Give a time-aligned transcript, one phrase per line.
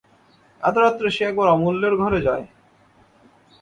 [0.63, 2.45] এত রাত্রে সে একবার অমূল্যের ঘরে যায়।